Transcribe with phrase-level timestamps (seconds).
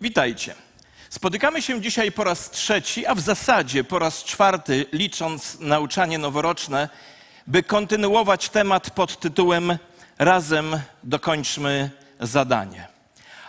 [0.00, 0.54] Witajcie.
[1.10, 6.88] Spotykamy się dzisiaj po raz trzeci, a w zasadzie po raz czwarty, licząc nauczanie noworoczne,
[7.46, 9.78] by kontynuować temat pod tytułem
[10.18, 11.90] Razem dokończmy
[12.20, 12.88] zadanie.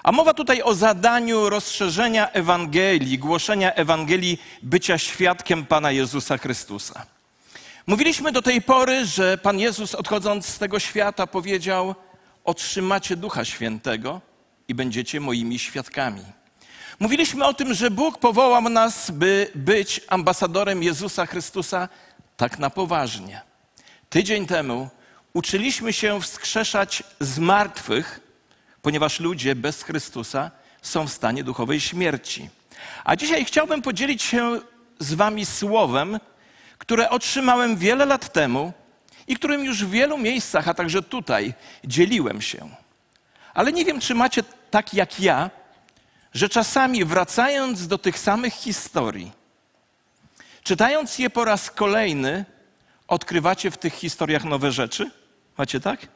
[0.03, 7.05] A mowa tutaj o zadaniu rozszerzenia Ewangelii, głoszenia Ewangelii bycia świadkiem Pana Jezusa Chrystusa.
[7.87, 11.95] Mówiliśmy do tej pory, że Pan Jezus odchodząc z tego świata powiedział:
[12.43, 14.21] Otrzymacie Ducha Świętego
[14.67, 16.40] i będziecie moimi świadkami.
[17.01, 21.89] Mówiliśmy o tym, że Bóg powołał nas, by być ambasadorem Jezusa Chrystusa
[22.37, 23.41] tak na poważnie.
[24.09, 24.89] Tydzień temu
[25.33, 28.19] uczyliśmy się wskrzeszać z martwych,
[28.81, 32.49] ponieważ ludzie bez Chrystusa są w stanie duchowej śmierci.
[33.03, 34.59] A dzisiaj chciałbym podzielić się
[34.99, 36.19] z Wami słowem,
[36.77, 38.73] które otrzymałem wiele lat temu
[39.27, 42.69] i którym już w wielu miejscach, a także tutaj, dzieliłem się.
[43.53, 45.49] Ale nie wiem, czy macie tak jak ja,
[46.33, 49.31] że czasami wracając do tych samych historii,
[50.63, 52.45] czytając je po raz kolejny,
[53.07, 55.11] odkrywacie w tych historiach nowe rzeczy?
[55.57, 56.07] Macie tak?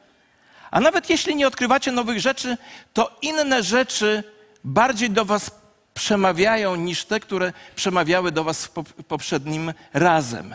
[0.70, 2.56] A nawet jeśli nie odkrywacie nowych rzeczy,
[2.92, 4.24] to inne rzeczy
[4.64, 5.50] bardziej do Was
[5.94, 8.70] przemawiają niż te, które przemawiały do Was
[9.08, 10.54] poprzednim razem.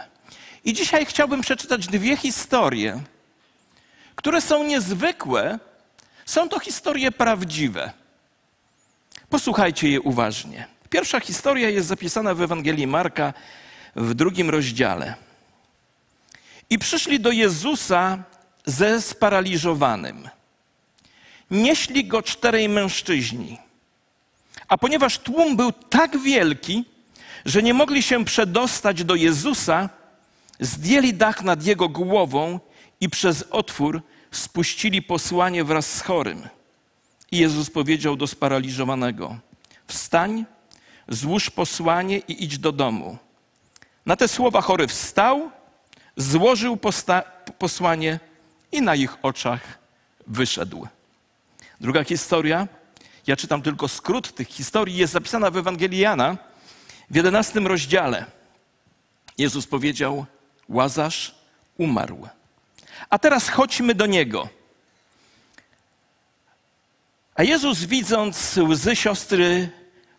[0.64, 3.02] I dzisiaj chciałbym przeczytać dwie historie,
[4.16, 5.60] które są niezwykłe.
[6.26, 7.92] Są to historie prawdziwe.
[9.32, 10.68] Posłuchajcie je uważnie.
[10.90, 13.34] Pierwsza historia jest zapisana w Ewangelii Marka
[13.96, 15.16] w drugim rozdziale.
[16.70, 18.24] I przyszli do Jezusa
[18.66, 20.30] ze sparaliżowanym.
[21.52, 23.58] Nieśli go czterej mężczyźni.
[24.68, 26.86] A ponieważ tłum był tak wielki,
[27.46, 29.90] że nie mogli się przedostać do Jezusa,
[30.60, 32.60] zdjęli dach nad jego głową
[33.02, 34.02] i przez otwór
[34.32, 36.50] spuścili posłanie wraz z chorym.
[37.32, 39.38] I Jezus powiedział do sparaliżowanego:
[39.88, 40.46] Wstań,
[41.08, 43.18] złóż posłanie i idź do domu.
[44.06, 45.52] Na te słowa chory wstał,
[46.18, 46.78] złożył
[47.58, 48.20] posłanie
[48.72, 49.80] i na ich oczach
[50.28, 50.88] wyszedł.
[51.82, 52.68] Druga historia,
[53.28, 56.38] ja czytam tylko skrót tych historii, jest zapisana w Ewangelii Jana
[57.10, 58.26] w jedenastym rozdziale.
[59.38, 60.26] Jezus powiedział:
[60.70, 61.36] Łazarz
[61.78, 62.28] umarł.
[63.10, 64.61] A teraz chodźmy do niego.
[67.36, 69.70] A Jezus, widząc łzy siostry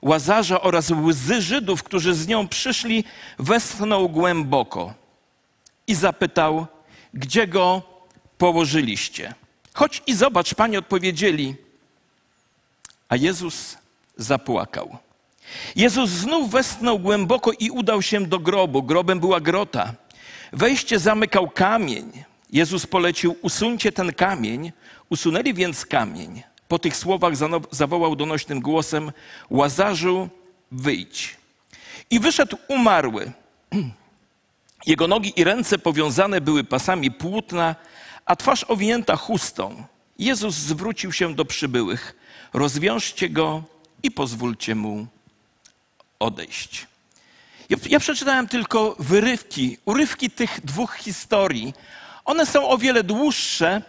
[0.02, 3.04] Łazarza oraz łzy Żydów, którzy z nią przyszli,
[3.38, 4.94] westchnął głęboko
[5.86, 6.66] i zapytał,
[7.14, 7.82] gdzie go
[8.38, 9.34] położyliście.
[9.74, 11.54] Chodź i zobacz, panie odpowiedzieli.
[13.08, 13.78] A Jezus
[14.16, 14.98] zapłakał.
[15.76, 18.82] Jezus znów westchnął głęboko i udał się do grobu.
[18.82, 19.94] Grobem była grota.
[20.52, 22.24] Wejście zamykał kamień.
[22.52, 24.72] Jezus polecił: Usuńcie ten kamień.
[25.08, 26.42] Usunęli więc kamień.
[26.68, 27.32] Po tych słowach
[27.70, 29.12] zawołał donośnym głosem:
[29.50, 30.28] Łazarzu,
[30.72, 31.36] wyjdź.
[32.10, 33.32] I wyszedł umarły.
[34.86, 37.76] Jego nogi i ręce powiązane były pasami płótna,
[38.24, 39.84] a twarz owinięta chustą.
[40.18, 42.16] Jezus zwrócił się do przybyłych:
[42.52, 43.62] Rozwiążcie go
[44.02, 45.06] i pozwólcie mu
[46.18, 46.86] odejść.
[47.68, 51.74] Ja, ja przeczytałem tylko wyrywki, urywki tych dwóch historii.
[52.24, 53.82] One są o wiele dłuższe,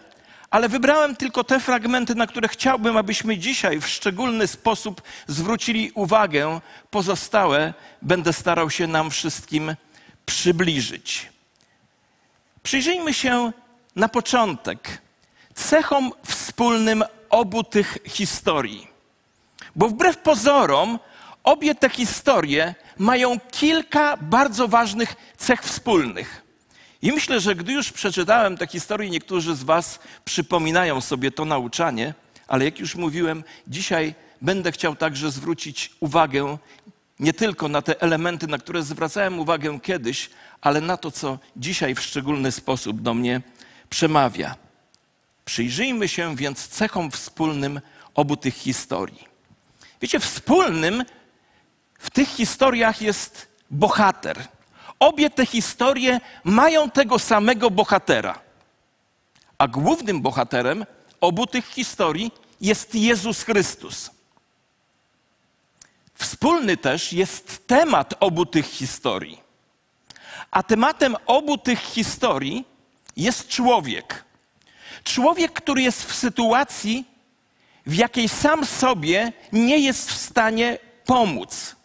[0.54, 6.60] ale wybrałem tylko te fragmenty, na które chciałbym, abyśmy dzisiaj w szczególny sposób zwrócili uwagę.
[6.90, 9.76] Pozostałe będę starał się nam wszystkim
[10.26, 11.32] przybliżyć.
[12.62, 13.52] Przyjrzyjmy się
[13.96, 15.02] na początek
[15.54, 18.88] cechom wspólnym obu tych historii.
[19.76, 20.98] Bo wbrew pozorom,
[21.44, 26.43] obie te historie mają kilka bardzo ważnych cech wspólnych.
[27.04, 32.14] I myślę, że gdy już przeczytałem tę historię, niektórzy z Was przypominają sobie to nauczanie,
[32.48, 36.58] ale jak już mówiłem, dzisiaj będę chciał także zwrócić uwagę
[37.20, 41.94] nie tylko na te elementy, na które zwracałem uwagę kiedyś, ale na to, co dzisiaj
[41.94, 43.40] w szczególny sposób do mnie
[43.90, 44.56] przemawia.
[45.44, 47.80] Przyjrzyjmy się więc cechom wspólnym
[48.14, 49.24] obu tych historii.
[50.00, 51.04] Wiecie, wspólnym
[51.98, 54.48] w tych historiach jest bohater.
[55.04, 58.40] Obie te historie mają tego samego bohatera.
[59.58, 60.86] A głównym bohaterem
[61.20, 64.10] obu tych historii jest Jezus Chrystus.
[66.14, 69.40] Wspólny też jest temat obu tych historii.
[70.50, 72.64] A tematem obu tych historii
[73.16, 74.24] jest człowiek.
[75.04, 77.04] Człowiek, który jest w sytuacji,
[77.86, 81.76] w jakiej sam sobie nie jest w stanie pomóc.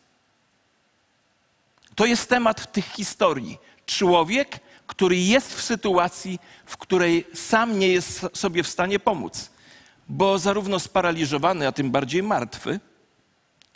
[1.99, 3.57] To jest temat tych historii.
[3.85, 9.49] Człowiek, który jest w sytuacji, w której sam nie jest sobie w stanie pomóc,
[10.09, 12.79] bo zarówno sparaliżowany, a tym bardziej martwy,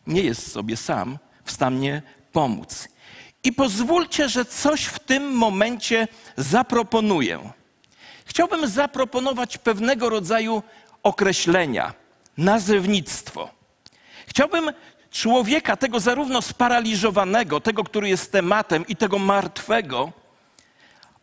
[0.07, 2.87] nie jest sobie sam w stanie pomóc.
[3.43, 7.51] I pozwólcie, że coś w tym momencie zaproponuję.
[8.25, 10.63] Chciałbym zaproponować pewnego rodzaju
[11.03, 11.93] określenia,
[12.37, 13.49] nazewnictwo.
[14.27, 14.71] Chciałbym
[15.13, 20.11] człowieka, tego zarówno sparaliżowanego, tego, który jest tematem, i tego martwego,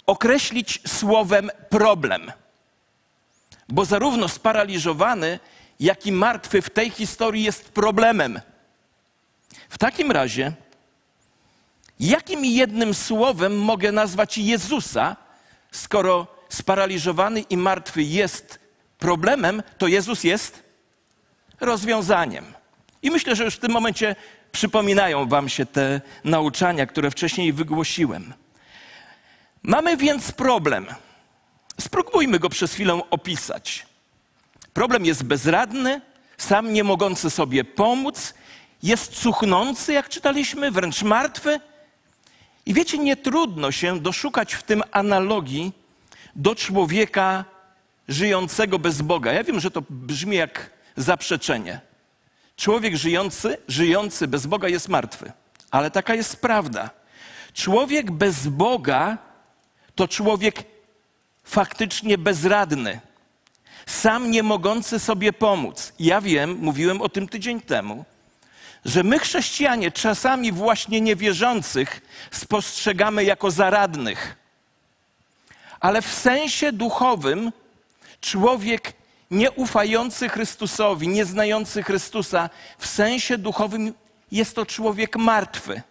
[0.07, 2.33] określić słowem problem.
[3.69, 5.39] Bo zarówno sparaliżowany,
[5.81, 8.41] jak i martwy w tej historii jest problemem.
[9.69, 10.53] W takim razie,
[12.01, 15.17] jakim jednym słowem mogę nazwać Jezusa,
[15.71, 18.59] skoro sparaliżowany i martwy jest
[18.99, 20.63] problemem, to Jezus jest
[21.61, 22.60] rozwiązaniem.
[23.03, 24.17] I myślę, że już w tym momencie
[24.53, 28.35] przypominają Wam się te nauczania, które wcześniej wygłosiłem.
[29.63, 30.87] Mamy więc problem.
[31.81, 33.87] Spróbujmy go przez chwilę opisać.
[34.73, 36.01] Problem jest bezradny,
[36.37, 38.35] sam nie mogący sobie pomóc,
[38.83, 41.61] jest cuchnący, jak czytaliśmy, wręcz martwy.
[42.67, 45.73] I wiecie, nie trudno się doszukać w tym analogii
[46.37, 47.45] do człowieka
[48.09, 49.33] żyjącego bez Boga.
[49.33, 51.81] Ja wiem, że to brzmi jak zaprzeczenie.
[52.61, 55.33] Człowiek żyjący, żyjący bez Boga jest martwy,
[55.71, 56.91] ale taka jest prawda.
[57.55, 59.19] Człowiek bez Boga
[59.95, 60.63] to człowiek
[61.45, 63.01] faktycznie bezradny,
[63.87, 65.93] sam nie mogący sobie pomóc.
[65.99, 68.05] Ja wiem, mówiłem o tym tydzień temu,
[68.85, 74.37] że my, chrześcijanie, czasami właśnie niewierzących spostrzegamy jako zaradnych.
[75.81, 77.53] Ale w sensie duchowym
[78.21, 79.00] człowiek
[79.31, 83.95] nieufający Chrystusowi, nieznający Chrystusa, w sensie duchowym
[84.33, 85.83] jest to człowiek martwy.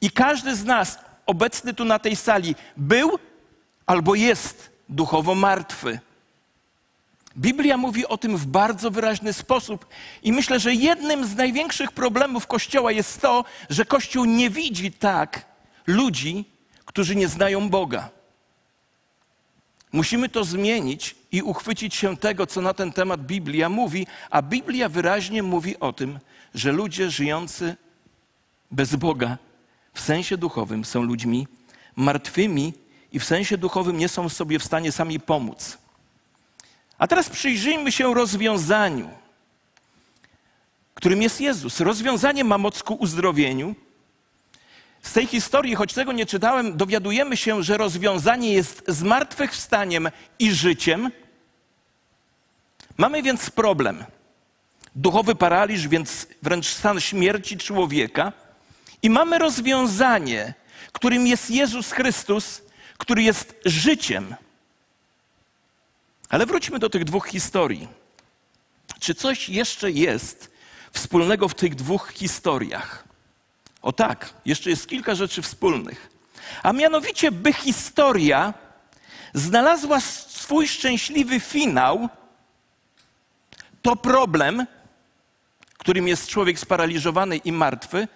[0.00, 3.18] I każdy z nas, obecny tu na tej sali, był
[3.86, 6.00] albo jest duchowo martwy.
[7.36, 9.86] Biblia mówi o tym w bardzo wyraźny sposób
[10.22, 15.44] i myślę, że jednym z największych problemów Kościoła jest to, że Kościół nie widzi tak
[15.86, 16.44] ludzi,
[16.84, 18.15] którzy nie znają Boga.
[19.92, 24.88] Musimy to zmienić i uchwycić się tego, co na ten temat Biblia mówi, a Biblia
[24.88, 26.18] wyraźnie mówi o tym,
[26.54, 27.76] że ludzie żyjący
[28.70, 29.38] bez Boga
[29.94, 31.48] w sensie duchowym są ludźmi
[31.96, 32.72] martwymi
[33.12, 35.78] i w sensie duchowym nie są sobie w stanie sami pomóc.
[36.98, 39.10] A teraz przyjrzyjmy się rozwiązaniu,
[40.94, 41.80] którym jest Jezus.
[41.80, 43.74] Rozwiązanie ma moc ku uzdrowieniu.
[45.06, 50.08] Z tej historii, choć tego nie czytałem, dowiadujemy się, że rozwiązanie jest zmartwychwstaniem
[50.38, 51.10] i życiem.
[52.96, 54.04] Mamy więc problem.
[54.94, 58.32] Duchowy paraliż, więc wręcz stan śmierci człowieka.
[59.02, 60.54] I mamy rozwiązanie,
[60.92, 62.62] którym jest Jezus Chrystus,
[62.98, 64.34] który jest życiem.
[66.28, 67.88] Ale wróćmy do tych dwóch historii.
[69.00, 70.50] Czy coś jeszcze jest
[70.92, 73.05] wspólnego w tych dwóch historiach?
[73.86, 76.10] O tak, jeszcze jest kilka rzeczy wspólnych.
[76.62, 78.54] A mianowicie, by historia
[79.34, 82.08] znalazła swój szczęśliwy finał,
[83.82, 84.66] to problem,
[85.78, 88.08] którym jest człowiek sparaliżowany i martwy,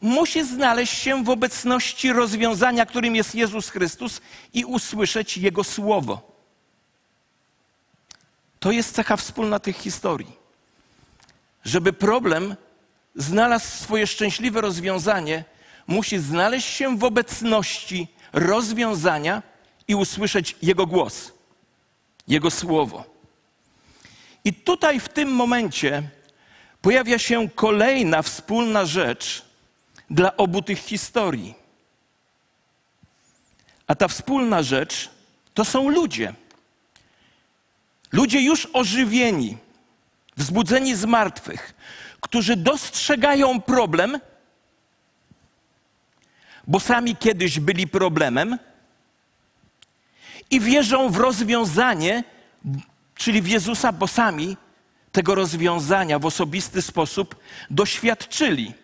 [0.00, 4.20] musi znaleźć się w obecności rozwiązania, którym jest Jezus Chrystus
[4.54, 6.32] i usłyszeć Jego słowo.
[8.60, 10.32] To jest cecha wspólna tych historii.
[11.64, 12.56] Żeby problem
[13.14, 15.44] znalazł swoje szczęśliwe rozwiązanie,
[15.86, 19.42] musi znaleźć się w obecności rozwiązania
[19.88, 21.32] i usłyszeć Jego głos,
[22.28, 23.04] Jego słowo.
[24.44, 26.02] I tutaj w tym momencie
[26.82, 29.44] pojawia się kolejna wspólna rzecz
[30.10, 31.54] dla obu tych historii.
[33.86, 35.10] A ta wspólna rzecz
[35.54, 36.34] to są ludzie.
[38.12, 39.56] Ludzie już ożywieni,
[40.36, 41.74] wzbudzeni z martwych,
[42.34, 44.18] którzy dostrzegają problem,
[46.66, 48.58] bo sami kiedyś byli problemem
[50.50, 52.24] i wierzą w rozwiązanie,
[53.14, 54.56] czyli w Jezusa, bo sami
[55.12, 57.36] tego rozwiązania w osobisty sposób
[57.70, 58.74] doświadczyli.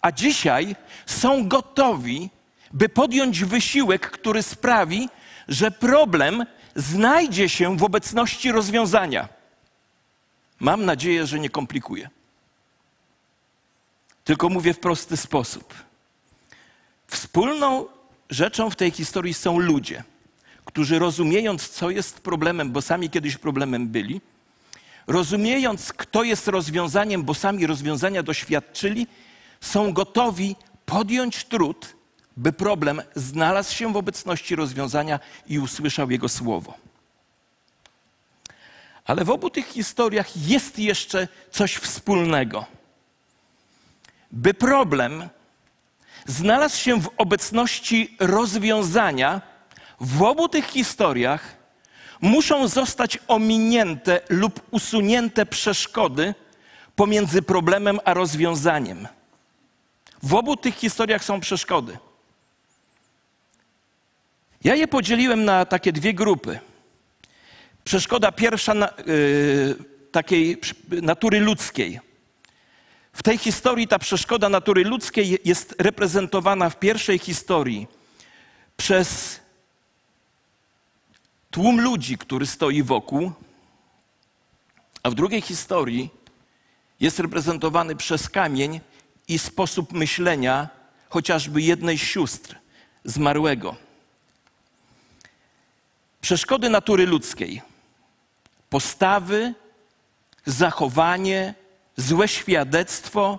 [0.00, 2.30] A dzisiaj są gotowi,
[2.72, 5.08] by podjąć wysiłek, który sprawi,
[5.48, 6.46] że problem
[6.76, 9.28] znajdzie się w obecności rozwiązania.
[10.60, 12.10] Mam nadzieję, że nie komplikuję.
[14.24, 15.74] Tylko mówię w prosty sposób.
[17.06, 17.86] Wspólną
[18.30, 20.04] rzeczą w tej historii są ludzie,
[20.64, 24.20] którzy rozumiejąc, co jest problemem, bo sami kiedyś problemem byli,
[25.06, 29.06] rozumiejąc, kto jest rozwiązaniem, bo sami rozwiązania doświadczyli,
[29.60, 31.96] są gotowi podjąć trud
[32.36, 36.74] by problem znalazł się w obecności rozwiązania i usłyszał Jego słowo.
[39.04, 42.66] Ale w obu tych historiach jest jeszcze coś wspólnego.
[44.34, 45.28] By problem
[46.26, 49.40] znalazł się w obecności rozwiązania,
[50.00, 51.56] w obu tych historiach
[52.20, 56.34] muszą zostać ominięte lub usunięte przeszkody
[56.96, 59.08] pomiędzy problemem a rozwiązaniem.
[60.22, 61.98] W obu tych historiach są przeszkody.
[64.64, 66.58] Ja je podzieliłem na takie dwie grupy.
[67.84, 69.76] Przeszkoda pierwsza na, yy,
[70.12, 70.60] takiej
[71.02, 72.00] natury ludzkiej.
[73.14, 77.86] W tej historii ta przeszkoda natury ludzkiej jest reprezentowana w pierwszej historii
[78.76, 79.40] przez
[81.50, 83.32] tłum ludzi, który stoi wokół,
[85.02, 86.10] a w drugiej historii
[87.00, 88.80] jest reprezentowany przez kamień
[89.28, 90.68] i sposób myślenia
[91.08, 92.56] chociażby jednej z sióstr
[93.04, 93.76] zmarłego.
[96.20, 97.62] Przeszkody natury ludzkiej,
[98.70, 99.54] postawy,
[100.46, 101.54] zachowanie,
[101.96, 103.38] złe świadectwo,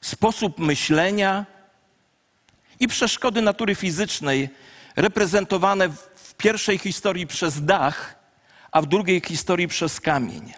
[0.00, 1.46] sposób myślenia
[2.80, 4.48] i przeszkody natury fizycznej,
[4.96, 8.14] reprezentowane w pierwszej historii przez dach,
[8.72, 10.52] a w drugiej historii przez kamień.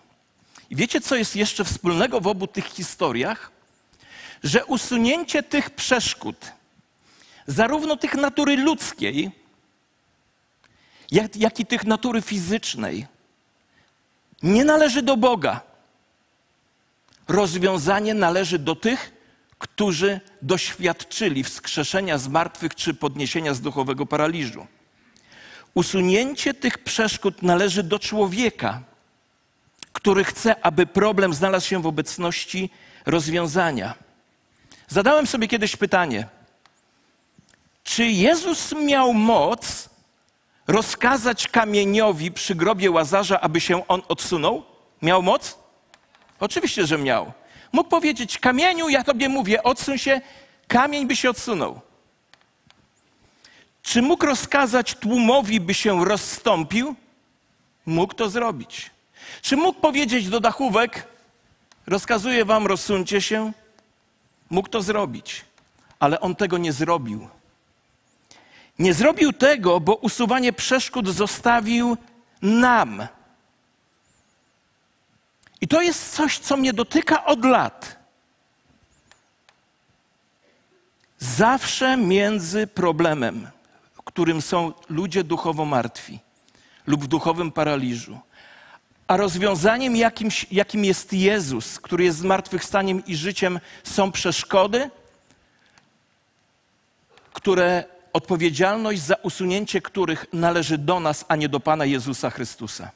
[0.70, 3.50] I wiecie, co jest jeszcze wspólnego w obu tych historiach?
[4.42, 6.52] Że usunięcie tych przeszkód,
[7.46, 9.30] zarówno tych natury ludzkiej,
[11.10, 13.06] jak, jak i tych natury fizycznej,
[14.42, 15.60] nie należy do Boga.
[17.28, 19.12] Rozwiązanie należy do tych,
[19.58, 24.66] którzy doświadczyli wskrzeszenia z martwych czy podniesienia z duchowego paraliżu.
[25.74, 28.82] Usunięcie tych przeszkód należy do człowieka,
[29.92, 32.70] który chce, aby problem znalazł się w obecności
[33.06, 33.94] rozwiązania.
[34.88, 36.28] Zadałem sobie kiedyś pytanie:
[37.84, 39.88] czy Jezus miał moc
[40.66, 44.62] rozkazać kamieniowi przy grobie łazarza, aby się on odsunął?
[45.02, 45.58] Miał moc?
[46.40, 47.32] Oczywiście, że miał.
[47.72, 50.20] Mógł powiedzieć: Kamieniu, ja tobie mówię, odsuń się,
[50.68, 51.80] kamień by się odsunął.
[53.82, 56.94] Czy mógł rozkazać tłumowi, by się rozstąpił?
[57.86, 58.90] Mógł to zrobić.
[59.42, 61.08] Czy mógł powiedzieć do dachówek:
[61.86, 63.52] Rozkazuję wam, rozsuńcie się?
[64.50, 65.44] Mógł to zrobić,
[65.98, 67.28] ale on tego nie zrobił.
[68.78, 71.96] Nie zrobił tego, bo usuwanie przeszkód zostawił
[72.42, 73.06] nam.
[75.60, 77.96] I to jest coś, co mnie dotyka od lat.
[81.18, 83.50] Zawsze między problemem,
[84.16, 86.20] którym są ludzie duchowo martwi
[86.86, 88.18] lub w duchowym paraliżu,
[89.08, 94.90] a rozwiązaniem, jakimś, jakim jest Jezus, który jest zmartwychwstaniem i życiem, są przeszkody,
[97.32, 102.90] które odpowiedzialność za usunięcie których należy do nas, a nie do Pana Jezusa Chrystusa.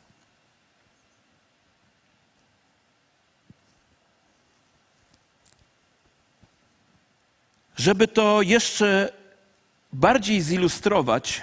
[7.81, 9.13] Żeby to jeszcze
[9.93, 11.43] bardziej zilustrować,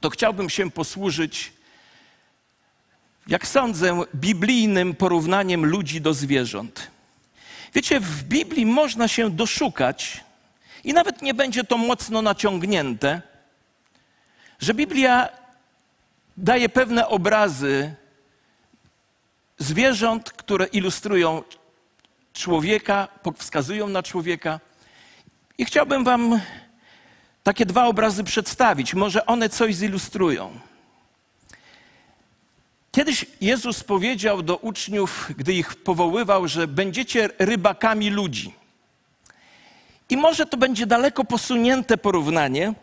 [0.00, 1.52] to chciałbym się posłużyć,
[3.26, 6.90] jak sądzę, biblijnym porównaniem ludzi do zwierząt.
[7.74, 10.24] Wiecie, w Biblii można się doszukać
[10.84, 13.22] i nawet nie będzie to mocno naciągnięte,
[14.60, 15.28] że Biblia
[16.36, 17.94] daje pewne obrazy
[19.58, 21.42] zwierząt, które ilustrują
[22.32, 24.60] człowieka, wskazują na człowieka.
[25.60, 26.40] I chciałbym Wam
[27.42, 28.94] takie dwa obrazy przedstawić.
[28.94, 30.60] Może one coś zilustrują.
[32.92, 38.54] Kiedyś Jezus powiedział do uczniów, gdy ich powoływał, że będziecie rybakami ludzi.
[40.10, 42.74] I może to będzie daleko posunięte porównanie,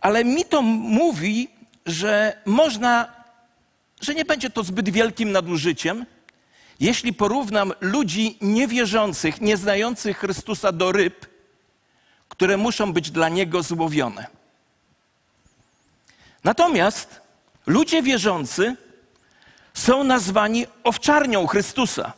[0.00, 1.48] ale mi to mówi,
[1.86, 3.12] że można,
[4.00, 6.06] że nie będzie to zbyt wielkim nadużyciem,
[6.80, 11.35] jeśli porównam ludzi niewierzących, nieznających Chrystusa do ryb,
[12.36, 14.26] które muszą być dla Niego złowione.
[16.44, 17.20] Natomiast
[17.66, 18.76] ludzie wierzący
[19.74, 22.12] są nazwani owczarnią Chrystusa.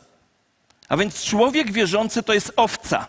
[0.89, 3.07] A więc człowiek wierzący to jest owca.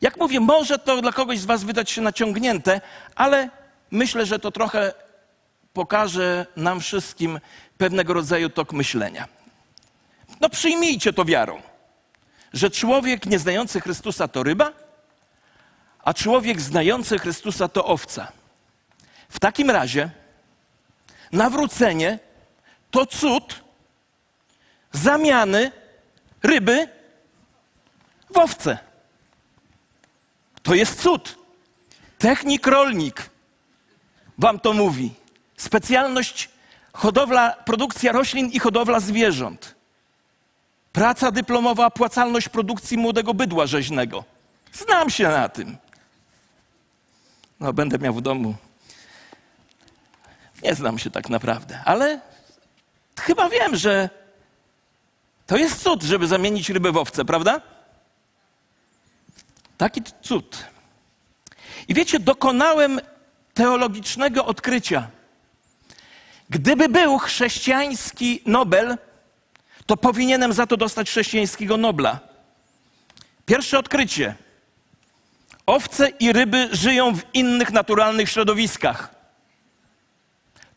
[0.00, 2.80] Jak mówię, może to dla kogoś z Was wydać się naciągnięte,
[3.14, 3.50] ale
[3.90, 4.92] myślę, że to trochę
[5.72, 7.40] pokaże nam wszystkim
[7.78, 9.28] pewnego rodzaju tok myślenia.
[10.40, 11.62] No przyjmijcie to wiarą,
[12.52, 14.83] że człowiek nieznający Chrystusa to ryba,
[16.04, 18.32] a człowiek znający Chrystusa to owca.
[19.28, 20.10] W takim razie
[21.32, 22.18] nawrócenie
[22.90, 23.64] to cud
[24.92, 25.72] zamiany
[26.42, 26.88] ryby
[28.34, 28.78] w owce.
[30.62, 31.38] To jest cud.
[32.18, 33.30] Technik rolnik
[34.38, 35.14] wam to mówi.
[35.56, 36.50] Specjalność
[36.92, 39.74] hodowla, produkcja roślin i hodowla zwierząt.
[40.92, 44.24] Praca dyplomowa, opłacalność produkcji młodego bydła rzeźnego.
[44.72, 45.76] Znam się na tym.
[47.60, 48.54] No, będę miał w domu.
[50.62, 52.20] Nie znam się tak naprawdę, ale
[53.20, 54.10] chyba wiem, że
[55.46, 57.60] to jest cud, żeby zamienić rybę w owce, prawda?
[59.78, 60.64] Taki cud.
[61.88, 63.00] I wiecie, dokonałem
[63.54, 65.08] teologicznego odkrycia.
[66.50, 68.98] Gdyby był chrześcijański Nobel,
[69.86, 72.18] to powinienem za to dostać chrześcijańskiego Nobla.
[73.46, 74.34] Pierwsze odkrycie.
[75.66, 79.14] Owce i ryby żyją w innych naturalnych środowiskach.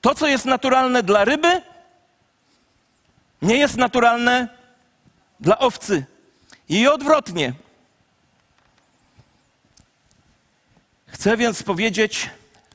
[0.02, 1.62] To, co jest naturalne dla ryby,
[3.42, 4.48] nie jest naturalne
[5.40, 6.06] dla owcy.
[6.70, 7.54] I odwrotnie.
[11.08, 12.30] Chcę więc powiedzieć,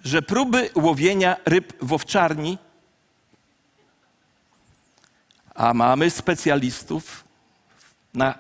[0.05, 2.59] że próby łowienia ryb w owczarni,
[5.55, 7.25] a mamy specjalistów
[8.15, 8.39] na,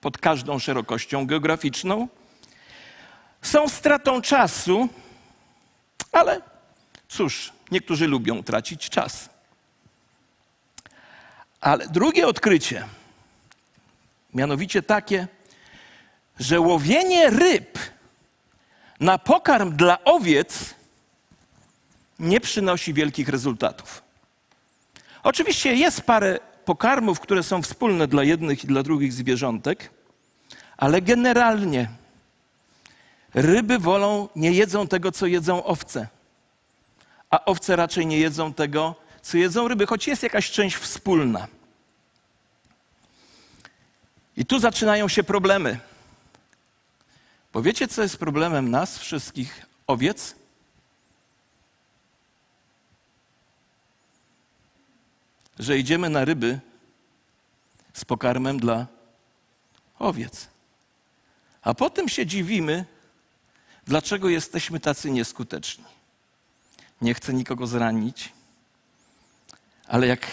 [0.00, 2.08] pod każdą szerokością geograficzną,
[3.42, 4.88] są stratą czasu,
[6.12, 6.40] ale
[7.08, 9.28] cóż, niektórzy lubią tracić czas.
[11.60, 12.84] Ale drugie odkrycie,
[14.34, 15.28] mianowicie takie,
[16.40, 17.78] że łowienie ryb
[19.00, 20.74] na pokarm dla owiec
[22.18, 24.02] nie przynosi wielkich rezultatów.
[25.22, 29.90] Oczywiście jest parę pokarmów, które są wspólne dla jednych i dla drugich zwierzątek,
[30.76, 31.88] ale generalnie
[33.34, 36.08] ryby wolą, nie jedzą tego, co jedzą owce,
[37.30, 41.48] a owce raczej nie jedzą tego, co jedzą ryby, choć jest jakaś część wspólna.
[44.36, 45.78] I tu zaczynają się problemy.
[47.52, 50.34] Bo wiecie, co jest problemem nas, wszystkich owiec?
[55.58, 56.60] Że idziemy na ryby
[57.92, 58.86] z pokarmem dla
[59.98, 60.48] owiec.
[61.62, 62.84] A potem się dziwimy,
[63.92, 65.84] dlaczego jesteśmy tacy nieskuteczni.
[67.00, 68.32] Nie chcę nikogo zranić,
[69.86, 70.26] ale jak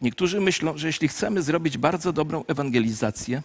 [0.00, 3.42] niektórzy myślą, że jeśli chcemy zrobić bardzo dobrą ewangelizację,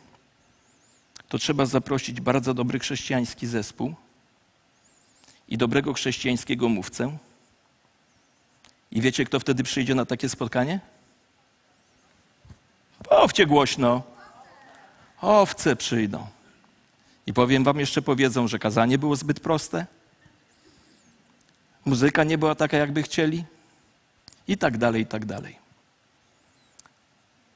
[1.29, 3.95] to trzeba zaprosić bardzo dobry chrześcijański zespół
[5.47, 7.17] i dobrego chrześcijańskiego mówcę.
[8.91, 10.79] I wiecie, kto wtedy przyjdzie na takie spotkanie?
[13.09, 14.03] Powcie głośno.
[15.21, 16.38] Owce przyjdą.
[17.29, 19.85] I powiem wam, jeszcze powiedzą, że kazanie było zbyt proste,
[21.85, 23.43] muzyka nie była taka, jakby chcieli
[24.47, 25.55] i tak dalej, i tak dalej.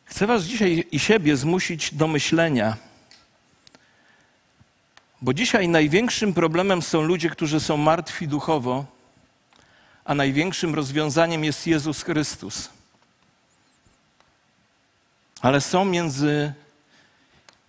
[0.05, 2.77] Chcę was dzisiaj i siebie zmusić do myślenia,
[5.21, 8.85] bo dzisiaj największym problemem są ludzie, którzy są martwi duchowo,
[10.05, 12.69] a największym rozwiązaniem jest Jezus Chrystus.
[15.41, 16.53] Ale są między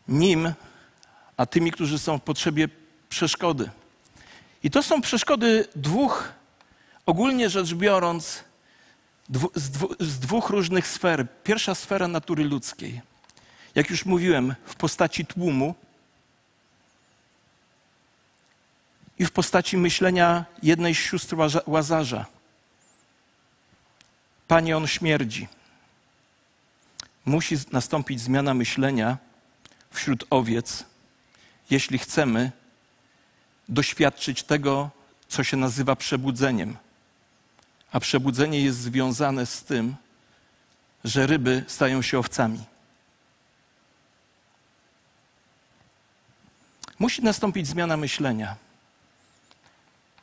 [0.09, 0.55] Nim
[1.37, 2.68] a tymi, którzy są w potrzebie
[3.09, 3.70] przeszkody.
[4.62, 6.33] I to są przeszkody dwóch,
[7.07, 8.44] ogólnie rzecz biorąc,
[9.29, 11.27] dwu, z, dwu, z dwóch różnych sfer.
[11.44, 13.01] Pierwsza sfera natury ludzkiej.
[13.75, 15.75] Jak już mówiłem, w postaci tłumu,
[19.18, 22.27] i w postaci myślenia jednej z sióstr Łazarza.
[24.49, 25.49] Panie, on śmierdzi.
[27.25, 29.18] Musi nastąpić zmiana myślenia
[29.90, 30.85] wśród owiec,
[31.70, 32.53] jeśli chcemy
[33.68, 34.90] doświadczyć tego,
[35.29, 36.77] co się nazywa przebudzeniem.
[37.92, 39.94] A przebudzenie jest związane z tym,
[41.05, 42.64] że ryby stają się owcami.
[46.98, 48.57] Musi nastąpić zmiana myślenia.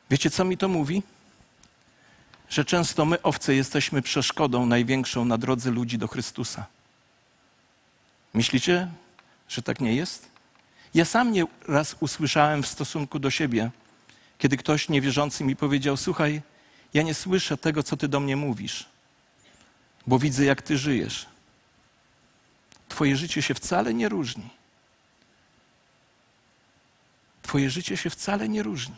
[0.09, 1.03] Wiecie, co mi to mówi?
[2.49, 6.65] Że często my, owce, jesteśmy przeszkodą największą na drodze ludzi do Chrystusa.
[8.33, 8.87] Myślicie,
[9.49, 10.30] że tak nie jest?
[10.93, 13.71] Ja sam nie raz usłyszałem w stosunku do siebie,
[14.37, 16.41] kiedy ktoś niewierzący mi powiedział: Słuchaj,
[16.93, 18.85] ja nie słyszę tego, co ty do mnie mówisz,
[20.07, 21.25] bo widzę, jak ty żyjesz.
[22.89, 24.49] Twoje życie się wcale nie różni.
[27.41, 28.95] Twoje życie się wcale nie różni.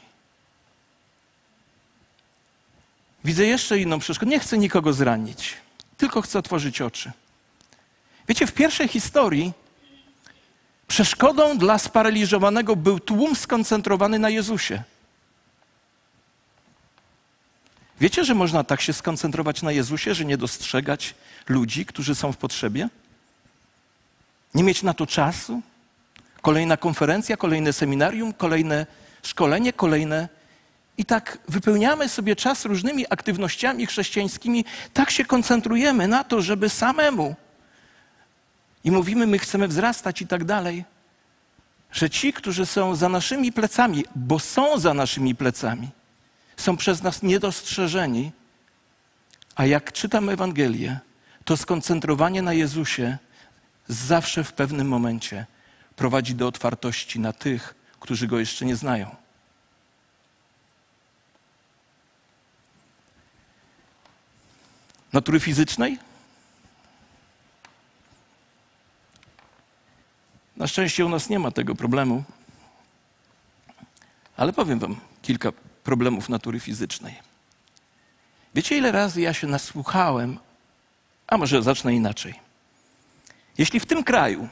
[3.24, 4.32] Widzę jeszcze inną przeszkodę.
[4.32, 5.54] Nie chcę nikogo zranić,
[5.98, 7.12] tylko chcę otworzyć oczy.
[8.28, 9.54] Wiecie, w pierwszej historii
[10.94, 14.84] przeszkodą dla sparaliżowanego był tłum skoncentrowany na Jezusie.
[18.00, 21.16] Wiecie, że można tak się skoncentrować na Jezusie, że nie dostrzegać
[21.50, 22.90] ludzi, którzy są w potrzebie?
[24.54, 25.62] Nie mieć na to czasu?
[26.42, 28.86] Kolejna konferencja, kolejne seminarium, kolejne
[29.24, 30.30] szkolenie, kolejne
[30.98, 37.36] i tak wypełniamy sobie czas różnymi aktywnościami chrześcijańskimi, tak się koncentrujemy na to, żeby samemu
[38.84, 40.86] i mówimy, my chcemy wzrastać i tak dalej,
[41.92, 45.90] że ci, którzy są za naszymi plecami, bo są za naszymi plecami,
[46.58, 48.32] są przez nas niedostrzeżeni,
[49.56, 51.00] a jak czytam Ewangelię,
[51.46, 53.18] to skoncentrowanie na Jezusie
[53.88, 55.46] zawsze w pewnym momencie
[55.96, 59.16] prowadzi do otwartości na tych, którzy Go jeszcze nie znają.
[65.14, 66.00] Natury fizycznej?
[70.64, 72.24] Na szczęście u nas nie ma tego problemu,
[74.38, 75.52] ale powiem Wam kilka
[75.84, 77.16] problemów natury fizycznej.
[78.56, 80.40] Wiecie, ile razy ja się nasłuchałem,
[81.28, 82.34] a może zacznę inaczej.
[83.58, 84.48] Jeśli w tym kraju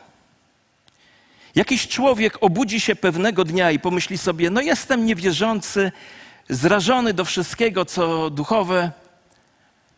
[1.55, 5.91] jakiś człowiek obudzi się pewnego dnia i pomyśli sobie, no jestem niewierzący,
[6.49, 8.91] zrażony do wszystkiego, co duchowe,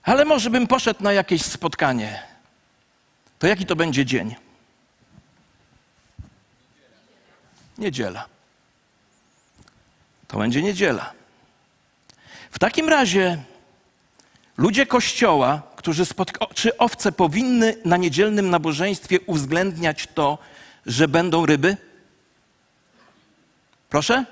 [0.04, 2.24] ale może bym poszedł na jakieś spotkanie,
[3.40, 4.43] to jaki to będzie dzień?
[7.78, 8.26] Niedziela.
[10.28, 11.14] To będzie niedziela.
[12.52, 13.44] W takim razie
[14.58, 16.04] ludzie kościoła, którzy
[16.54, 20.38] czy owce powinny na niedzielnym nabożeństwie uwzględniać to,
[20.86, 21.78] że będą ryby?
[23.90, 24.26] Proszę?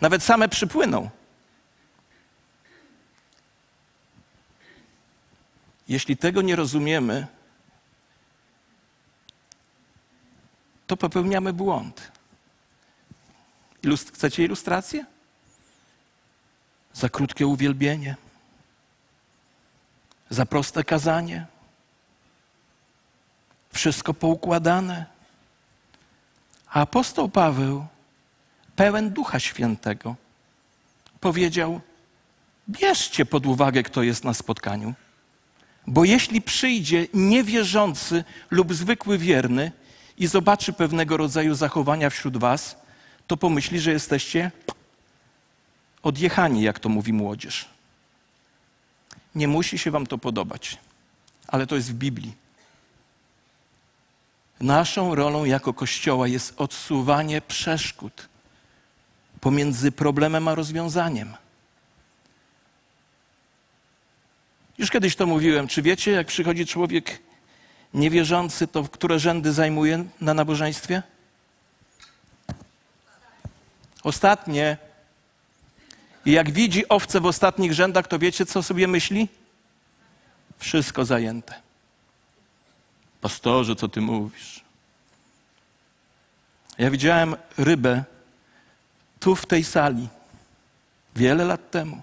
[0.00, 1.10] Nawet same przypłyną.
[5.88, 7.26] Jeśli tego nie rozumiemy,
[10.86, 12.19] to popełniamy błąd.
[13.82, 15.04] Ilust chcecie ilustrację?
[16.92, 18.16] Za krótkie uwielbienie,
[20.30, 21.46] za proste kazanie,
[23.72, 25.06] wszystko poukładane.
[26.68, 27.86] A apostoł Paweł,
[28.76, 30.16] pełen Ducha Świętego,
[31.20, 31.80] powiedział:
[32.68, 34.94] Bierzcie pod uwagę, kto jest na spotkaniu.
[35.86, 39.72] Bo jeśli przyjdzie niewierzący lub zwykły wierny
[40.18, 42.76] i zobaczy pewnego rodzaju zachowania wśród Was,
[43.30, 44.50] to pomyśli, że jesteście
[46.02, 47.68] odjechani, jak to mówi młodzież.
[49.34, 50.78] Nie musi się Wam to podobać,
[51.48, 52.34] ale to jest w Biblii.
[54.60, 58.28] Naszą rolą jako Kościoła jest odsuwanie przeszkód
[59.40, 61.34] pomiędzy problemem a rozwiązaniem.
[64.78, 65.68] Już kiedyś to mówiłem.
[65.68, 67.22] Czy wiecie, jak przychodzi człowiek
[67.94, 71.02] niewierzący, to które rzędy zajmuje na nabożeństwie?
[74.02, 74.76] Ostatnie.
[76.24, 79.28] I jak widzi owce w ostatnich rzędach, to wiecie, co sobie myśli?
[80.58, 81.54] Wszystko zajęte.
[83.20, 84.64] Pastorze, co ty mówisz?
[86.78, 88.04] Ja widziałem rybę
[89.20, 90.08] tu w tej sali
[91.16, 92.02] wiele lat temu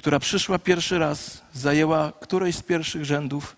[0.00, 3.56] która przyszła pierwszy raz, zajęła którejś z pierwszych rzędów,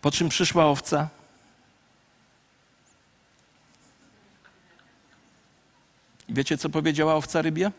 [0.00, 1.08] po czym przyszła owca.
[6.28, 7.72] I wiecie, co powiedziała owca rybie?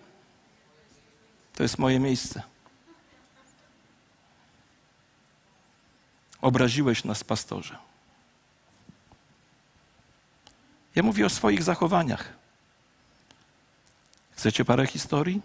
[1.56, 2.42] To jest moje miejsce.
[6.42, 7.78] Obraziłeś nas, pastorze.
[10.96, 12.34] Ja mówię o swoich zachowaniach.
[14.32, 15.42] Chcecie parę historii?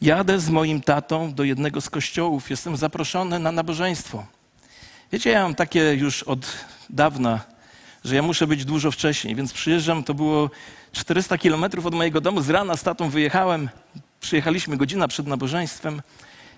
[0.00, 4.26] Jadę z moim tatą do jednego z kościołów, jestem zaproszony na nabożeństwo.
[5.12, 6.46] Wiecie, ja mam takie już od
[6.90, 7.40] dawna,
[8.04, 10.50] że ja muszę być dużo wcześniej, więc przyjeżdżam, to było
[10.92, 13.68] 400 kilometrów od mojego domu, z rana z tatą wyjechałem,
[14.20, 16.02] przyjechaliśmy godzina przed nabożeństwem.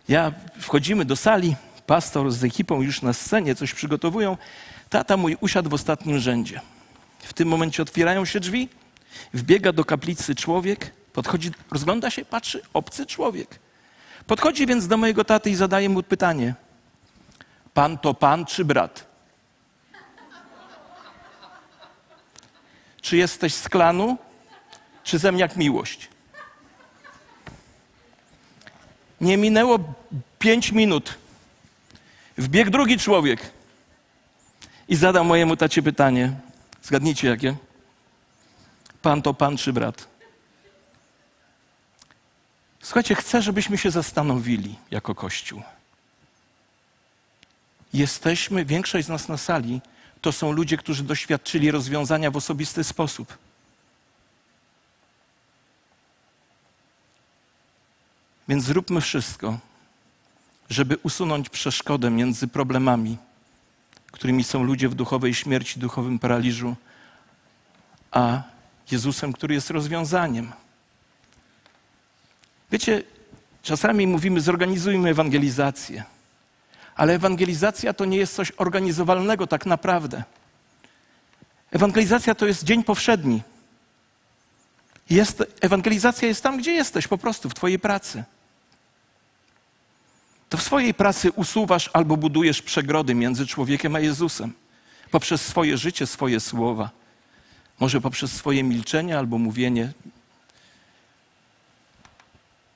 [0.09, 1.57] Ja wchodzimy do sali,
[1.87, 4.37] pastor z ekipą już na scenie coś przygotowują.
[4.91, 6.61] Tata mój usiadł w ostatnim rzędzie.
[7.19, 8.69] W tym momencie otwierają się drzwi,
[9.35, 13.59] wbiega do kaplicy człowiek, Podchodzi, rozgląda się, patrzy, obcy człowiek.
[14.27, 16.55] Podchodzi więc do mojego taty i zadaje mu pytanie:
[17.75, 19.16] Pan to pan czy brat?
[23.07, 24.19] Czy jesteś z klanu,
[25.05, 26.09] czy zemniak miłość?
[29.21, 29.79] Nie minęło
[30.39, 31.15] pięć minut.
[32.39, 33.53] Wbiegł drugi człowiek
[34.89, 36.33] i zadał mojemu tacie pytanie.
[36.83, 37.57] Zgadnijcie jakie?
[39.03, 40.09] Pan to pan czy brat?
[42.83, 45.63] Słuchajcie, chcę, żebyśmy się zastanowili jako Kościół.
[47.93, 49.81] Jesteśmy, większość z nas na sali,
[50.27, 53.39] to są ludzie, którzy doświadczyli rozwiązania w osobisty sposób.
[58.49, 59.59] Więc zróbmy wszystko,
[60.71, 63.17] żeby usunąć przeszkodę między problemami,
[64.13, 66.77] którymi są ludzie w duchowej śmierci, duchowym paraliżu,
[68.11, 68.43] a
[68.91, 70.53] Jezusem, który jest rozwiązaniem.
[72.71, 73.03] Wiecie,
[73.63, 76.05] czasami mówimy, zorganizujmy ewangelizację,
[76.97, 80.25] Ale ewangelizacja to nie jest coś organizowalnego tak naprawdę.
[81.71, 83.43] Ewangelizacja to jest dzień powszedni.
[85.11, 88.25] Jest, ewangelizacja jest tam, gdzie jesteś, po prostu w Twojej pracy.
[90.49, 94.53] To w swojej pracy usuwasz albo budujesz przegrody między człowiekiem a Jezusem
[95.11, 96.91] poprzez swoje życie, swoje słowa.
[97.81, 99.93] Może poprzez swoje milczenie albo mówienie.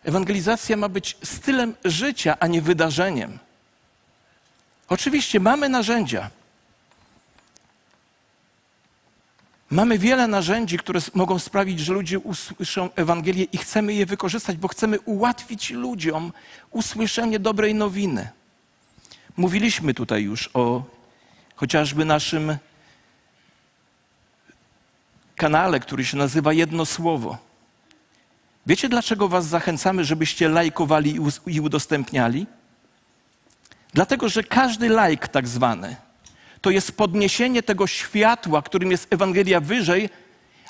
[0.05, 3.39] Ewangelizacja ma być stylem życia, a nie wydarzeniem.
[4.91, 6.31] Oczywiście mamy narzędzia.
[9.71, 14.69] Mamy wiele narzędzi, które mogą sprawić, że ludzie usłyszą Ewangelię i chcemy je wykorzystać, bo
[14.69, 16.33] chcemy ułatwić ludziom
[16.71, 18.29] usłyszenie dobrej nowiny.
[19.37, 20.83] Mówiliśmy tutaj już o
[21.57, 22.57] chociażby naszym
[25.37, 27.39] kanale, który się nazywa Jedno Słowo.
[28.67, 32.47] Wiecie, dlaczego Was zachęcamy, żebyście lajkowali i udostępniali?
[33.95, 35.97] Dlatego, że każdy lajk tak zwany
[36.61, 40.11] to jest podniesienie tego światła, którym jest Ewangelia wyżej,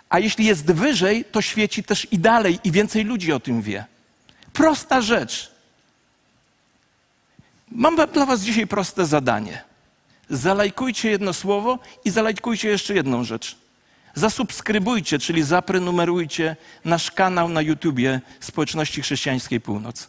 [0.09, 3.85] a jeśli jest wyżej, to świeci też i dalej i więcej ludzi o tym wie.
[4.53, 5.51] Prosta rzecz.
[7.71, 9.63] Mam dla Was dzisiaj proste zadanie.
[10.31, 13.57] Zalajkujcie jedno słowo i zalajkujcie jeszcze jedną rzecz.
[14.15, 20.09] Zasubskrybujcie, czyli zaprenumerujcie nasz kanał na YouTubie Społeczności Chrześcijańskiej Północ.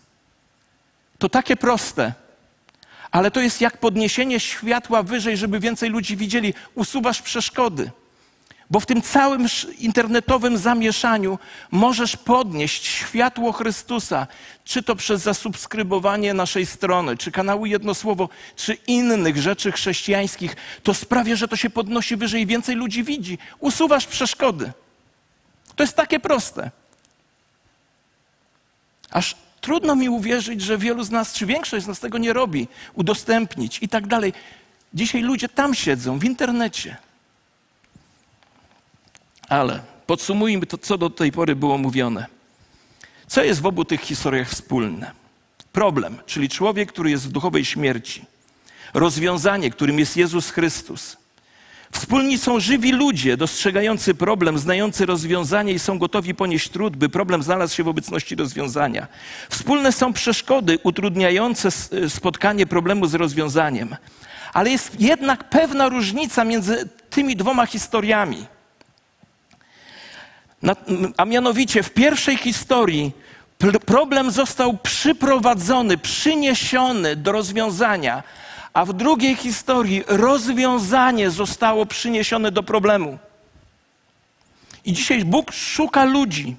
[1.18, 2.14] To takie proste
[3.12, 6.54] ale to jest jak podniesienie światła wyżej, żeby więcej ludzi widzieli.
[6.76, 7.92] Usuwasz przeszkody.
[8.70, 9.48] Bo w tym całym
[9.80, 11.40] internetowym zamieszaniu
[11.72, 14.28] możesz podnieść światło Chrystusa,
[14.64, 20.56] czy to przez zasubskrybowanie naszej strony, czy kanału Jedno Słowo, czy innych rzeczy chrześcijańskich.
[20.84, 23.38] To sprawia, że to się podnosi wyżej i więcej ludzi widzi.
[23.60, 24.72] Usuwasz przeszkody.
[25.76, 26.72] To jest takie proste.
[29.10, 32.68] Aż Trudno mi uwierzyć, że wielu z nas, czy większość z nas tego nie robi,
[32.94, 34.34] udostępnić i tak dalej.
[34.94, 36.98] Dzisiaj ludzie tam siedzą, w internecie.
[39.50, 42.26] Ale podsumujmy to, co do tej pory było mówione.
[43.28, 45.12] Co jest w obu tych historiach wspólne?
[45.72, 48.26] Problem, czyli człowiek, który jest w duchowej śmierci.
[48.94, 51.18] Rozwiązanie, którym jest Jezus Chrystus.
[51.92, 57.44] Wspólni są żywi ludzie, dostrzegający problem, znający rozwiązanie i są gotowi ponieść trud, by problem
[57.44, 59.08] znalazł się w obecności rozwiązania.
[59.50, 61.70] Wspólne są przeszkody utrudniające
[62.10, 63.96] spotkanie problemu z rozwiązaniem.
[64.54, 68.46] Ale jest jednak pewna różnica między tymi dwoma historiami.
[71.18, 73.12] A mianowicie w pierwszej historii
[73.86, 78.24] problem został przyprowadzony, przyniesiony do rozwiązania
[78.74, 83.18] a w drugiej historii rozwiązanie zostało przyniesione do problemu.
[84.86, 86.56] I dzisiaj Bóg szuka ludzi,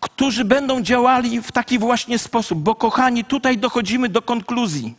[0.00, 4.94] którzy będą działali w taki właśnie sposób, bo kochani, tutaj dochodzimy do konkluzji.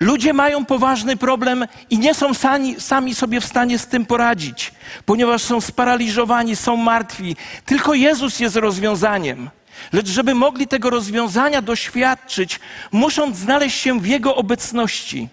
[0.00, 4.72] Ludzie mają poważny problem i nie są sami, sami, sobie w stanie z tym poradzić,
[5.06, 7.36] ponieważ są sparaliżowani, są martwi.
[7.64, 9.50] Tylko Jezus jest rozwiązaniem.
[9.92, 12.60] Lecz żeby mogli tego rozwiązania doświadczyć,
[12.92, 15.28] muszą znaleźć się w Jego obecności.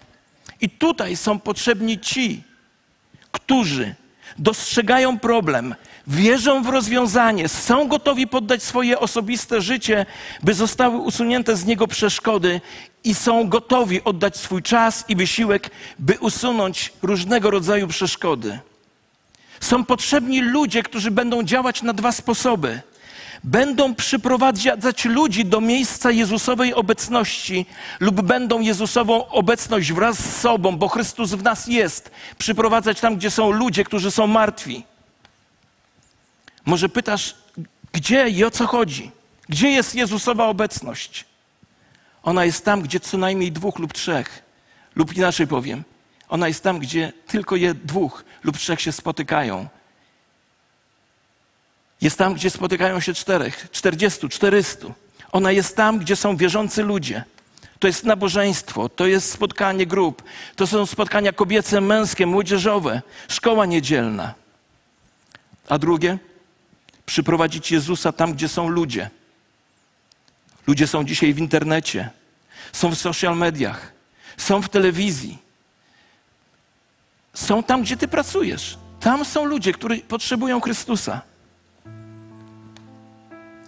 [0.62, 2.44] I tutaj są potrzebni ci,
[3.32, 3.96] którzy
[4.38, 5.76] dostrzegają problem,
[6.08, 10.06] wierzą w rozwiązanie, są gotowi poddać swoje osobiste życie,
[10.44, 12.62] by zostały usunięte z niego przeszkody
[13.04, 18.60] i są gotowi oddać swój czas i wysiłek, by usunąć różnego rodzaju przeszkody.
[19.60, 22.82] Są potrzebni ludzie, którzy będą działać na dwa sposoby
[23.44, 27.66] będą przyprowadzać ludzi do miejsca Jezusowej obecności
[28.00, 33.32] lub będą Jezusową obecność wraz z sobą, bo Chrystus w nas jest, przyprowadzać tam, gdzie
[33.32, 34.84] są ludzie, którzy są martwi.
[36.66, 37.36] Może pytasz,
[37.94, 39.12] gdzie i o co chodzi?
[39.50, 41.26] Gdzie jest Jezusowa obecność?
[42.24, 44.44] Ona jest tam, gdzie co najmniej dwóch lub trzech,
[44.96, 45.84] lub inaczej powiem,
[46.30, 49.68] ona jest tam, gdzie tylko je dwóch lub trzech się spotykają
[52.02, 54.94] jest tam, gdzie spotykają się czterech, czterdziestu, czterystu.
[55.32, 57.24] Ona jest tam, gdzie są wierzący ludzie.
[57.80, 60.24] To jest nabożeństwo, to jest spotkanie grup,
[60.56, 64.34] to są spotkania kobiece, męskie, młodzieżowe, szkoła niedzielna.
[65.70, 66.18] A drugie,
[67.06, 69.10] przyprowadzić Jezusa tam, gdzie są ludzie.
[70.68, 72.10] Ludzie są dzisiaj w internecie,
[72.74, 73.92] są w social mediach,
[74.38, 75.38] są w telewizji,
[77.34, 78.78] są tam, gdzie ty pracujesz.
[79.00, 81.22] Tam są ludzie, którzy potrzebują Chrystusa.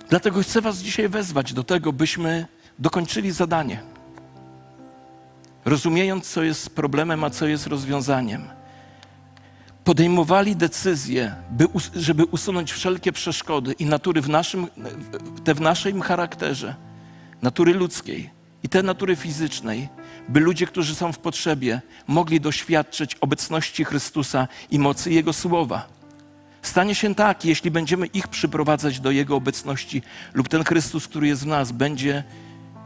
[0.10, 2.48] Dlatego chcę Was dzisiaj wezwać do tego, byśmy
[2.80, 3.82] dokończyli zadanie.
[5.66, 8.44] Rozumiejąc, co jest problemem, a co jest rozwiązaniem.
[9.84, 14.68] Podejmowali decyzje, by, żeby usunąć wszelkie przeszkody i natury w naszym,
[15.44, 16.76] te w naszym charakterze,
[17.42, 18.30] natury ludzkiej,
[18.64, 19.90] i te natury fizycznej,
[20.30, 25.99] by ludzie, którzy są w potrzebie, mogli doświadczyć obecności Chrystusa i mocy Jego słowa.
[26.62, 30.02] Stanie się tak, jeśli będziemy ich przyprowadzać do Jego obecności,
[30.34, 32.24] lub ten Chrystus, który jest w nas, będzie,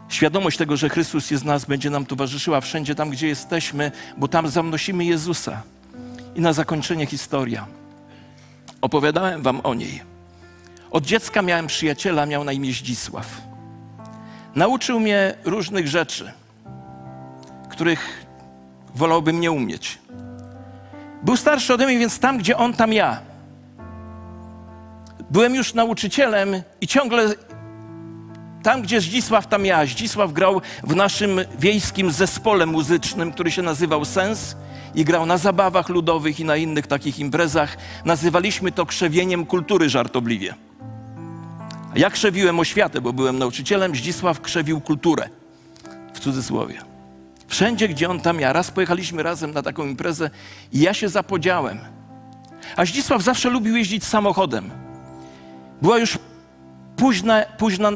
[0.10, 4.28] świadomość tego, że Chrystus jest w nas, będzie nam towarzyszyła wszędzie tam, gdzie jesteśmy, bo
[4.28, 5.62] tam zamnosimy Jezusa.
[6.36, 7.68] I na zakończenie historia.
[8.82, 10.02] Opowiadałem wam o niej.
[10.92, 13.42] Od dziecka miałem przyjaciela, miał na imię Zdzisław.
[14.56, 16.32] Nauczył mnie różnych rzeczy,
[17.70, 18.26] których
[18.96, 20.00] wolałbym nie umieć.
[21.24, 23.33] Był starszy ode mnie, więc tam, gdzie on, tam ja.
[25.34, 27.36] Byłem już nauczycielem i ciągle
[28.64, 29.86] tam, gdzie Zdzisław, tam ja.
[29.86, 34.56] Zdzisław grał w naszym wiejskim zespole muzycznym, który się nazywał Sens
[34.96, 37.78] i grał na zabawach ludowych i na innych takich imprezach.
[38.06, 40.54] Nazywaliśmy to krzewieniem kultury żartobliwie.
[41.96, 45.30] Ja krzewiłem oświatę, bo byłem nauczycielem, Zdzisław krzewił kulturę,
[46.14, 46.82] w cudzysłowie.
[47.48, 48.54] Wszędzie, gdzie on tam ja.
[48.54, 50.30] Raz pojechaliśmy razem na taką imprezę
[50.72, 51.80] i ja się zapodziałem.
[52.76, 54.83] A Zdzisław zawsze lubił jeździć samochodem.
[55.84, 56.18] Była już
[56.96, 57.92] późna, późna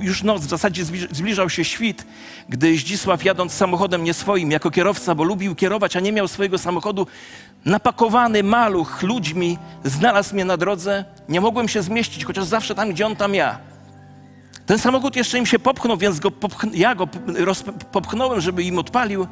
[0.00, 2.06] już noc, w zasadzie zbliżał się świt,
[2.48, 6.58] gdy Zdzisław jadąc samochodem nie swoim, jako kierowca, bo lubił kierować, a nie miał swojego
[6.58, 7.06] samochodu,
[7.64, 11.04] napakowany maluch ludźmi, znalazł mnie na drodze.
[11.28, 13.58] Nie mogłem się zmieścić, chociaż zawsze tam, gdzie on, tam ja.
[14.66, 17.06] Ten samochód jeszcze im się popchnął, więc go popch- ja go
[17.92, 19.26] popchnąłem, żeby im odpalił.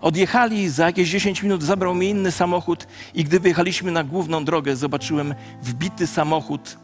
[0.00, 4.76] Odjechali, za jakieś 10 minut zabrał mnie inny samochód i gdy wyjechaliśmy na główną drogę,
[4.76, 6.76] zobaczyłem wbity samochód,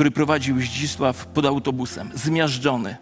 [0.00, 2.96] który prowadził Zdzisław pod autobusem, zmiażdżony.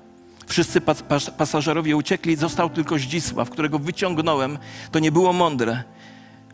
[0.47, 4.59] Wszyscy pas pas pasażerowie uciekli, został tylko Zdzisław, którego wyciągnąłem.
[4.91, 5.83] To nie było mądre.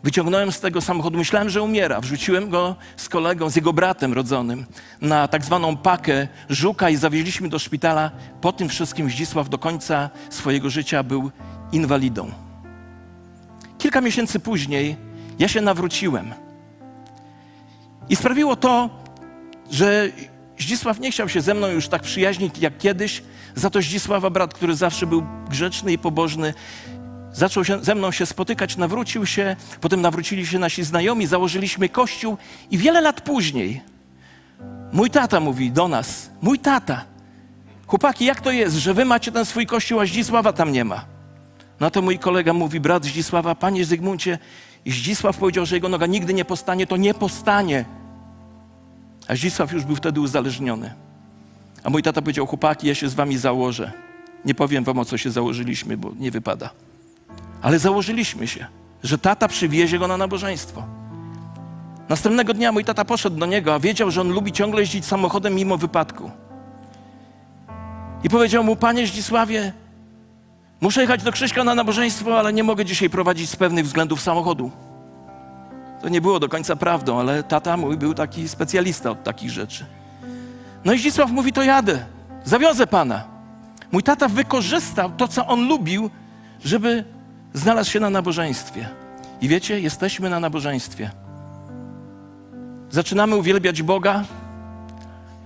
[0.02, 2.00] Wyciągnąłem z tego samochodu, myślałem, że umiera.
[2.00, 4.66] Wrzuciłem go z kolegą, z jego bratem rodzonym
[5.00, 8.10] na tak zwaną pakę żuka i zawieźliśmy do szpitala.
[8.40, 11.30] Po tym wszystkim Zdzisław do końca swojego życia był
[11.72, 12.30] inwalidą.
[13.78, 14.96] Kilka miesięcy później
[15.38, 16.34] ja się nawróciłem.
[18.08, 19.04] I sprawiło to,
[19.70, 20.08] że
[20.58, 23.22] Zdzisław nie chciał się ze mną już tak przyjaźnić jak kiedyś.
[23.54, 26.54] Za to Zdzisława, brat, który zawsze był grzeczny i pobożny,
[27.32, 32.36] zaczął się, ze mną się spotykać, nawrócił się, potem nawrócili się nasi znajomi, założyliśmy kościół
[32.70, 33.94] i wiele lat później
[34.94, 37.04] mój tata mówi do nas, mój tata,
[37.86, 41.04] chłopaki, jak to jest, że wy macie ten swój kościół, a Zdzisława tam nie ma?
[41.80, 44.38] No to mój kolega mówi, brat Zdzisława, panie Zygmuncie,
[44.86, 47.84] Zdzisław powiedział, że jego noga nigdy nie postanie, to nie postanie.
[49.28, 50.94] A Zdzisław już był wtedy uzależniony.
[51.84, 53.92] A mój tata powiedział, chłopaki, ja się z wami założę.
[54.44, 56.70] Nie powiem wam, o co się założyliśmy, bo nie wypada.
[57.62, 58.66] Ale założyliśmy się,
[59.02, 60.82] że tata przywiezie go na nabożeństwo.
[62.08, 65.54] Następnego dnia mój tata poszedł do niego, a wiedział, że on lubi ciągle jeździć samochodem
[65.54, 66.30] mimo wypadku.
[68.24, 69.72] I powiedział mu, panie Zdzisławie,
[70.80, 74.70] muszę jechać do Krzyśka na nabożeństwo, ale nie mogę dzisiaj prowadzić z pewnych względów samochodu.
[76.04, 79.86] To nie było do końca prawdą, ale tata mój był taki specjalista od takich rzeczy.
[80.84, 82.04] No i Zdzisław mówi, to jadę,
[82.44, 83.24] zawiozę pana.
[83.92, 86.10] Mój tata wykorzystał to, co on lubił,
[86.64, 87.04] żeby
[87.54, 88.88] znalazł się na nabożeństwie.
[89.40, 91.10] I wiecie, jesteśmy na nabożeństwie.
[92.90, 94.24] Zaczynamy uwielbiać Boga.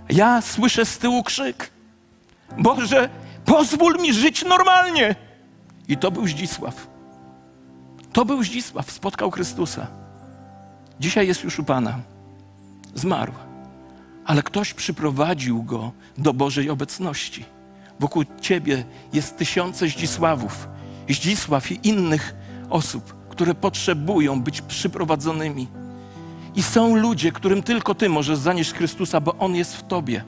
[0.08, 1.70] Ja słyszę z tyłu krzyk.
[2.58, 3.08] Boże,
[3.44, 5.14] pozwól mi żyć normalnie.
[5.88, 6.86] I to był Zdzisław.
[8.12, 10.07] To był Zdzisław, spotkał Chrystusa.
[11.00, 11.98] Dzisiaj jest już u Pana.
[12.94, 13.32] Zmarł.
[14.24, 17.44] Ale ktoś przyprowadził go do Bożej obecności.
[18.00, 20.68] Wokół Ciebie jest tysiące Zdzisławów,
[21.08, 22.34] Zdzisław i innych
[22.70, 25.68] osób, które potrzebują być przyprowadzonymi.
[26.54, 30.24] I są ludzie, którym tylko Ty możesz zanieść Chrystusa, bo On jest w Tobie.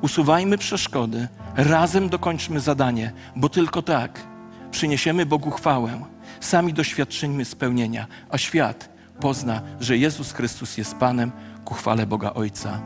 [0.00, 4.26] Usuwajmy przeszkody, razem dokończmy zadanie, bo tylko tak
[4.70, 6.00] przyniesiemy Bogu chwałę.
[6.40, 11.32] Sami doświadczymy spełnienia, a świat pozna, że Jezus Chrystus jest Panem
[11.64, 12.80] ku chwale Boga Ojca.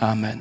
[0.00, 0.36] Amen.